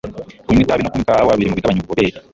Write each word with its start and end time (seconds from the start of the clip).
Kunywa 0.45 0.63
itabi 0.63 0.81
no 0.83 0.89
kunywa 0.91 1.05
ikawa 1.05 1.37
biri 1.37 1.49
mu 1.49 1.57
bigabanya 1.57 1.81
ububobere. 1.81 2.17